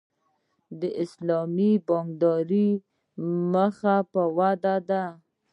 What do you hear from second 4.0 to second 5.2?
په ودې ده